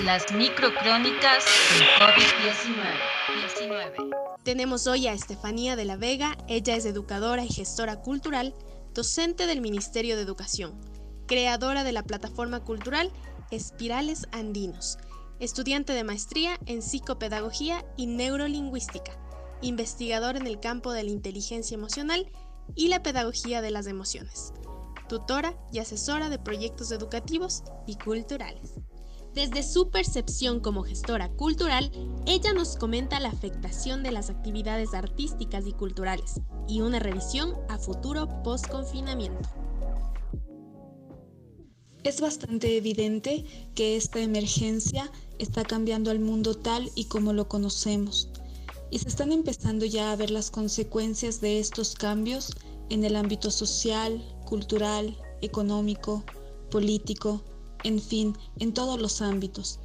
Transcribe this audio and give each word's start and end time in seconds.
las 0.00 0.32
microcrónicas 0.32 1.44
del 1.78 1.86
COVID-19. 2.00 4.10
Tenemos 4.42 4.86
hoy 4.86 5.06
a 5.06 5.12
Estefanía 5.12 5.76
de 5.76 5.84
la 5.84 5.96
Vega, 5.96 6.36
ella 6.48 6.76
es 6.76 6.86
educadora 6.86 7.44
y 7.44 7.48
gestora 7.48 8.00
cultural, 8.00 8.54
docente 8.94 9.46
del 9.46 9.60
Ministerio 9.60 10.16
de 10.16 10.22
Educación, 10.22 10.80
creadora 11.26 11.84
de 11.84 11.92
la 11.92 12.02
plataforma 12.02 12.60
cultural 12.60 13.12
Espirales 13.50 14.26
Andinos, 14.32 14.96
estudiante 15.38 15.92
de 15.92 16.04
maestría 16.04 16.58
en 16.66 16.80
psicopedagogía 16.82 17.84
y 17.96 18.06
neurolingüística, 18.06 19.12
investigador 19.60 20.36
en 20.36 20.46
el 20.46 20.58
campo 20.58 20.92
de 20.92 21.02
la 21.04 21.10
inteligencia 21.10 21.74
emocional 21.74 22.32
y 22.74 22.88
la 22.88 23.02
pedagogía 23.02 23.60
de 23.60 23.70
las 23.70 23.86
emociones, 23.86 24.54
tutora 25.08 25.54
y 25.70 25.80
asesora 25.80 26.30
de 26.30 26.38
proyectos 26.38 26.92
educativos 26.92 27.62
y 27.86 27.96
culturales. 27.96 28.80
Desde 29.34 29.62
su 29.62 29.88
percepción 29.88 30.60
como 30.60 30.82
gestora 30.82 31.30
cultural, 31.30 31.90
ella 32.26 32.52
nos 32.52 32.76
comenta 32.76 33.18
la 33.18 33.30
afectación 33.30 34.02
de 34.02 34.12
las 34.12 34.28
actividades 34.28 34.92
artísticas 34.92 35.66
y 35.66 35.72
culturales 35.72 36.40
y 36.68 36.82
una 36.82 36.98
revisión 36.98 37.54
a 37.70 37.78
futuro 37.78 38.28
post-confinamiento. 38.42 39.48
Es 42.04 42.20
bastante 42.20 42.76
evidente 42.76 43.44
que 43.74 43.96
esta 43.96 44.20
emergencia 44.20 45.10
está 45.38 45.64
cambiando 45.64 46.10
al 46.10 46.18
mundo 46.18 46.54
tal 46.54 46.90
y 46.94 47.04
como 47.04 47.32
lo 47.32 47.48
conocemos 47.48 48.28
y 48.90 48.98
se 48.98 49.08
están 49.08 49.32
empezando 49.32 49.86
ya 49.86 50.12
a 50.12 50.16
ver 50.16 50.30
las 50.30 50.50
consecuencias 50.50 51.40
de 51.40 51.58
estos 51.58 51.94
cambios 51.94 52.50
en 52.90 53.04
el 53.04 53.16
ámbito 53.16 53.50
social, 53.50 54.22
cultural, 54.44 55.16
económico, 55.40 56.22
político, 56.70 57.42
en 57.84 58.00
fin, 58.00 58.36
en 58.58 58.74
todos 58.74 59.00
los 59.00 59.22
ámbitos. 59.22 59.80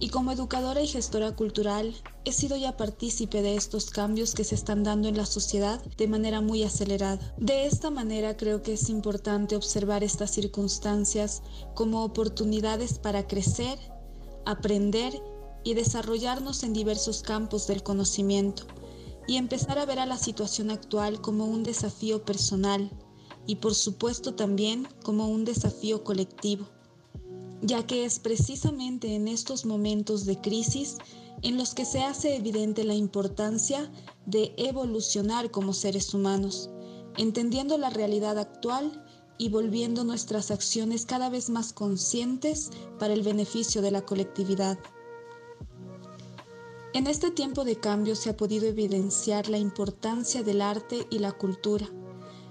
Y 0.00 0.08
como 0.08 0.32
educadora 0.32 0.82
y 0.82 0.86
gestora 0.86 1.34
cultural, 1.34 1.94
he 2.24 2.32
sido 2.32 2.56
ya 2.56 2.76
partícipe 2.76 3.40
de 3.40 3.56
estos 3.56 3.90
cambios 3.90 4.34
que 4.34 4.44
se 4.44 4.54
están 4.54 4.82
dando 4.82 5.08
en 5.08 5.16
la 5.16 5.26
sociedad 5.26 5.82
de 5.96 6.08
manera 6.08 6.40
muy 6.40 6.62
acelerada. 6.62 7.34
De 7.38 7.66
esta 7.66 7.90
manera 7.90 8.36
creo 8.36 8.62
que 8.62 8.74
es 8.74 8.88
importante 8.88 9.56
observar 9.56 10.02
estas 10.02 10.32
circunstancias 10.32 11.42
como 11.74 12.04
oportunidades 12.04 12.98
para 12.98 13.26
crecer, 13.26 13.78
aprender 14.44 15.22
y 15.64 15.74
desarrollarnos 15.74 16.64
en 16.64 16.72
diversos 16.72 17.22
campos 17.22 17.66
del 17.66 17.82
conocimiento 17.82 18.64
y 19.28 19.36
empezar 19.36 19.78
a 19.78 19.86
ver 19.86 20.00
a 20.00 20.06
la 20.06 20.18
situación 20.18 20.70
actual 20.70 21.20
como 21.20 21.46
un 21.46 21.62
desafío 21.62 22.24
personal 22.24 22.90
y 23.46 23.56
por 23.56 23.74
supuesto 23.74 24.34
también 24.34 24.88
como 25.04 25.28
un 25.28 25.44
desafío 25.44 26.02
colectivo 26.02 26.66
ya 27.62 27.86
que 27.86 28.04
es 28.04 28.18
precisamente 28.18 29.14
en 29.14 29.28
estos 29.28 29.64
momentos 29.64 30.26
de 30.26 30.40
crisis 30.40 30.98
en 31.42 31.56
los 31.56 31.74
que 31.74 31.84
se 31.84 32.02
hace 32.02 32.36
evidente 32.36 32.84
la 32.84 32.94
importancia 32.94 33.90
de 34.26 34.52
evolucionar 34.56 35.50
como 35.50 35.72
seres 35.72 36.12
humanos, 36.12 36.70
entendiendo 37.16 37.78
la 37.78 37.90
realidad 37.90 38.38
actual 38.38 39.04
y 39.38 39.48
volviendo 39.48 40.04
nuestras 40.04 40.50
acciones 40.50 41.06
cada 41.06 41.30
vez 41.30 41.50
más 41.50 41.72
conscientes 41.72 42.70
para 42.98 43.14
el 43.14 43.22
beneficio 43.22 43.80
de 43.80 43.90
la 43.90 44.02
colectividad. 44.02 44.78
En 46.94 47.06
este 47.06 47.30
tiempo 47.30 47.64
de 47.64 47.76
cambio 47.76 48.14
se 48.14 48.30
ha 48.30 48.36
podido 48.36 48.66
evidenciar 48.66 49.48
la 49.48 49.58
importancia 49.58 50.42
del 50.42 50.60
arte 50.60 51.06
y 51.10 51.20
la 51.20 51.32
cultura, 51.32 51.88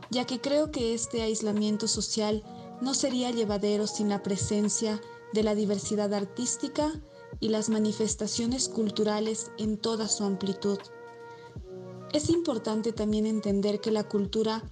ya 0.10 0.26
que 0.26 0.42
creo 0.42 0.72
que 0.72 0.94
este 0.94 1.22
aislamiento 1.22 1.88
social 1.88 2.44
no 2.82 2.96
sería 2.96 3.30
llevadero 3.32 3.88
sin 3.88 4.10
la 4.10 4.24
presencia 4.24 5.00
de 5.34 5.44
la 5.44 5.56
diversidad 5.56 6.14
artística 6.14 6.92
y 7.40 7.50
las 7.50 7.70
manifestaciones 7.70 8.68
culturales 8.68 9.52
en 9.58 9.78
toda 9.78 10.08
su 10.08 10.24
amplitud. 10.24 10.80
Es 12.12 12.30
importante 12.30 12.92
también 12.92 13.26
entender 13.26 13.80
que 13.80 13.92
la 13.92 14.04
cultura 14.04 14.64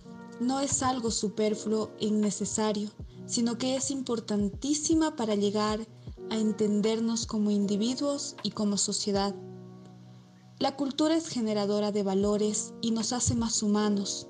no 0.41 0.59
es 0.59 0.83
algo 0.83 1.11
superfluo 1.11 1.91
e 1.99 2.07
innecesario, 2.07 2.89
sino 3.27 3.57
que 3.57 3.75
es 3.75 3.91
importantísima 3.91 5.15
para 5.15 5.35
llegar 5.35 5.87
a 6.31 6.35
entendernos 6.35 7.25
como 7.25 7.51
individuos 7.51 8.35
y 8.43 8.51
como 8.51 8.77
sociedad. 8.77 9.35
La 10.57 10.75
cultura 10.75 11.15
es 11.15 11.27
generadora 11.27 11.91
de 11.91 12.03
valores 12.03 12.73
y 12.81 12.91
nos 12.91 13.13
hace 13.13 13.35
más 13.35 13.63
humanos, 13.63 14.27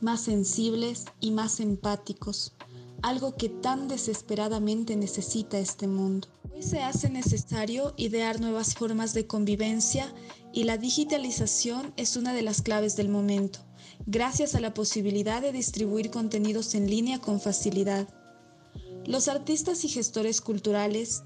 más 0.00 0.20
sensibles 0.20 1.06
y 1.20 1.32
más 1.32 1.58
empáticos 1.58 2.54
algo 3.02 3.36
que 3.36 3.48
tan 3.48 3.88
desesperadamente 3.88 4.96
necesita 4.96 5.58
este 5.58 5.86
mundo. 5.86 6.28
Hoy 6.52 6.62
se 6.62 6.80
hace 6.80 7.08
necesario 7.08 7.94
idear 7.96 8.40
nuevas 8.40 8.74
formas 8.74 9.14
de 9.14 9.26
convivencia 9.26 10.12
y 10.52 10.64
la 10.64 10.78
digitalización 10.78 11.92
es 11.96 12.16
una 12.16 12.34
de 12.34 12.42
las 12.42 12.62
claves 12.62 12.96
del 12.96 13.08
momento, 13.08 13.60
gracias 14.06 14.54
a 14.54 14.60
la 14.60 14.74
posibilidad 14.74 15.40
de 15.40 15.52
distribuir 15.52 16.10
contenidos 16.10 16.74
en 16.74 16.90
línea 16.90 17.20
con 17.20 17.40
facilidad. 17.40 18.08
Los 19.06 19.28
artistas 19.28 19.84
y 19.84 19.88
gestores 19.88 20.40
culturales, 20.40 21.22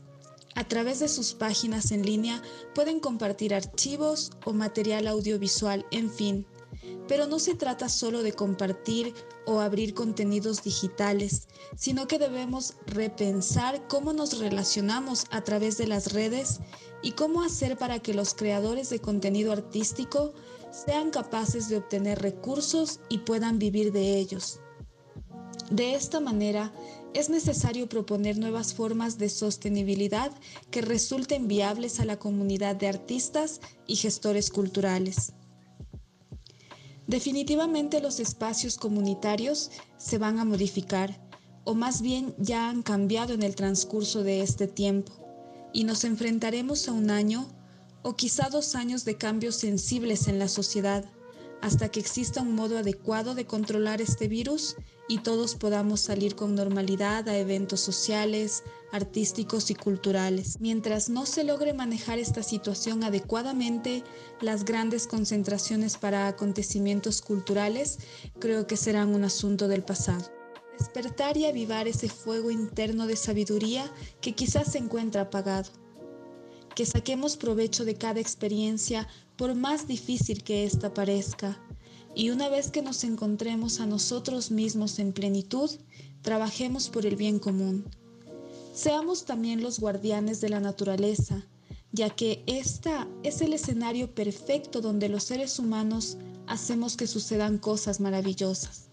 a 0.55 0.69
través 0.69 1.01
de 1.01 1.09
sus 1.09 1.33
páginas 1.33 1.91
en 1.91 2.05
línea, 2.05 2.43
pueden 2.75 3.01
compartir 3.01 3.55
archivos 3.55 4.31
o 4.45 4.53
material 4.53 5.07
audiovisual, 5.07 5.87
en 5.91 6.11
fin, 6.11 6.47
pero 7.09 7.27
no 7.27 7.39
se 7.39 7.55
trata 7.55 7.89
solo 7.89 8.23
de 8.23 8.33
compartir 8.33 9.15
o 9.47 9.61
abrir 9.61 9.95
contenidos 9.95 10.63
digitales, 10.63 11.49
sino 11.77 12.07
que 12.07 12.19
debemos 12.19 12.75
repensar 12.87 13.87
cómo 13.89 14.13
nos 14.13 14.39
relacionamos 14.39 15.27
a 15.31 15.43
través 15.43 15.79
de 15.79 15.87
las 15.87 16.13
redes 16.13 16.61
y 17.03 17.13
cómo 17.13 17.43
hacer 17.43 17.77
para 17.77 17.99
que 17.99 18.15
los 18.15 18.35
creadores 18.35 18.91
de 18.91 19.01
contenido 19.01 19.53
artístico 19.53 20.33
sean 20.71 21.11
capaces 21.11 21.69
de 21.69 21.77
obtener 21.77 22.23
recursos 22.23 23.01
y 23.09 23.19
puedan 23.19 23.59
vivir 23.59 23.93
de 23.93 24.17
ellos. 24.17 24.61
De 25.71 25.95
esta 25.95 26.21
manera, 26.21 26.73
es 27.15 27.29
necesario 27.29 27.89
proponer 27.89 28.39
nuevas 28.39 28.73
formas 28.75 29.19
de 29.19 29.29
sostenibilidad 29.29 30.33
que 30.71 30.81
resulten 30.81 31.47
viables 31.47 32.01
a 32.01 32.05
la 32.05 32.19
comunidad 32.19 32.77
de 32.77 32.89
artistas 32.89 33.61
y 33.87 33.97
gestores 33.97 34.51
culturales. 34.51 35.33
Definitivamente 37.07 38.01
los 38.01 38.21
espacios 38.21 38.77
comunitarios 38.77 39.71
se 39.97 40.19
van 40.19 40.39
a 40.39 40.45
modificar, 40.45 41.21
o 41.65 41.75
más 41.75 42.01
bien 42.01 42.35
ya 42.39 42.69
han 42.69 42.83
cambiado 42.83 43.35
en 43.35 43.43
el 43.43 43.57
transcurso 43.57 44.23
de 44.23 44.43
este 44.43 44.67
tiempo, 44.69 45.13
y 45.73 45.85
nos 45.85 46.05
enfrentaremos 46.05 46.89
a 46.89 46.93
un 46.93 47.11
año 47.11 47.49
o 48.03 48.15
quizá 48.15 48.49
dos 48.51 48.75
años 48.75 49.05
de 49.05 49.17
cambios 49.17 49.57
sensibles 49.57 50.29
en 50.29 50.39
la 50.39 50.49
sociedad, 50.49 51.05
hasta 51.63 51.89
que 51.89 52.01
exista 52.01 52.43
un 52.43 52.55
modo 52.55 52.77
adecuado 52.77 53.35
de 53.35 53.47
controlar 53.47 54.03
este 54.03 54.29
virus 54.29 54.77
y 55.09 55.19
todos 55.19 55.55
podamos 55.55 56.01
salir 56.01 56.35
con 56.35 56.55
normalidad 56.55 57.29
a 57.29 57.39
eventos 57.39 57.81
sociales, 57.81 58.65
artísticos 58.91 59.71
y 59.71 59.75
culturales. 59.75 60.59
Mientras 60.61 61.09
no 61.09 61.25
se 61.25 61.45
logre 61.45 61.73
manejar 61.73 62.19
esta 62.19 62.43
situación 62.43 63.05
adecuadamente, 63.05 64.03
las 64.41 64.65
grandes 64.65 65.07
concentraciones 65.07 65.97
para 65.97 66.27
acontecimientos 66.27 67.23
culturales 67.23 67.99
creo 68.41 68.67
que 68.67 68.77
serán 68.77 69.15
un 69.15 69.25
asunto 69.25 69.69
del 69.69 69.85
pasado. 69.85 70.31
Despertar 70.79 71.37
y 71.37 71.47
avivar 71.47 71.87
ese 71.87 72.09
fuego 72.09 72.51
interno 72.51 73.07
de 73.07 73.15
sabiduría 73.15 73.89
que 74.21 74.33
quizás 74.33 74.73
se 74.73 74.79
encuentra 74.79 75.23
apagado. 75.23 75.82
Que 76.75 76.87
saquemos 76.87 77.37
provecho 77.37 77.85
de 77.85 77.95
cada 77.95 78.21
experiencia 78.21 79.07
por 79.37 79.55
más 79.55 79.87
difícil 79.87 80.43
que 80.43 80.65
ésta 80.65 80.95
parezca 80.95 81.59
y 82.15 82.31
una 82.31 82.49
vez 82.49 82.71
que 82.71 82.83
nos 82.83 83.05
encontremos 83.05 83.81
a 83.81 83.87
nosotros 83.87 84.51
mismos 84.51 84.99
en 84.99 85.13
plenitud, 85.13 85.71
trabajemos 86.21 86.91
por 86.91 87.07
el 87.07 87.17
bien 87.17 87.39
común. 87.39 87.85
Seamos 88.75 89.25
también 89.25 89.63
los 89.63 89.81
guardianes 89.81 90.41
de 90.41 90.51
la 90.51 90.61
naturaleza, 90.61 91.47
ya 91.93 92.11
que 92.11 92.43
esta 92.47 93.09
es 93.23 93.41
el 93.41 93.53
escenario 93.53 94.15
perfecto 94.15 94.81
donde 94.81 95.09
los 95.09 95.25
seres 95.25 95.59
humanos 95.59 96.19
hacemos 96.47 96.97
que 96.97 97.07
sucedan 97.07 97.59
cosas 97.59 98.01
maravillosas. 98.01 98.92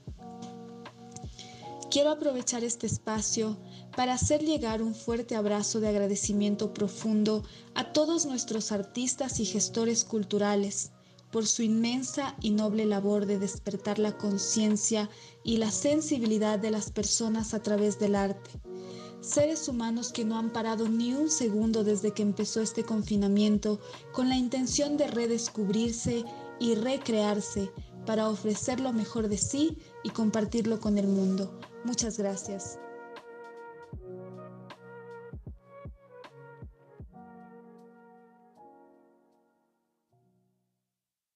Quiero 1.91 2.12
aprovechar 2.12 2.63
este 2.63 2.86
espacio 2.86 3.57
para 3.95 4.13
hacer 4.13 4.44
llegar 4.44 4.83
un 4.83 4.94
fuerte 4.94 5.36
abrazo 5.36 5.80
de 5.80 5.88
agradecimiento 5.88 6.71
profundo 6.71 7.44
a 7.74 7.94
todos 7.94 8.27
nuestros 8.27 8.71
artistas 8.71 9.39
y 9.39 9.45
gestores 9.45 10.06
culturales 10.06 10.91
por 11.31 11.47
su 11.47 11.63
inmensa 11.63 12.36
y 12.41 12.51
noble 12.51 12.86
labor 12.86 13.25
de 13.25 13.39
despertar 13.39 13.97
la 13.97 14.15
conciencia 14.18 15.09
y 15.44 15.57
la 15.57 15.71
sensibilidad 15.71 16.59
de 16.59 16.69
las 16.69 16.91
personas 16.91 17.56
a 17.56 17.63
través 17.63 17.97
del 17.97 18.13
arte. 18.13 18.51
Seres 19.21 19.68
humanos 19.68 20.13
que 20.13 20.25
no 20.25 20.38
han 20.38 20.53
parado 20.53 20.88
ni 20.88 21.13
un 21.13 21.31
segundo 21.31 21.83
desde 21.83 22.12
que 22.12 22.21
empezó 22.21 22.62
este 22.62 22.83
confinamiento 22.83 23.80
con 24.12 24.30
la 24.30 24.38
intención 24.38 24.95
de 24.95 25.07
redescubrirse 25.07 26.24
y 26.59 26.75
recrearse 26.75 27.71
para 28.06 28.30
ofrecer 28.30 28.80
lo 28.80 28.94
mejor 28.94 29.27
de 29.27 29.38
sí 29.38 29.80
y 30.03 30.12
compartirlo 30.12 30.80
con 30.80 31.00
el 31.00 31.07
mundo. 31.07 31.59
Muchas 31.83 32.17
gracias. 32.17 32.79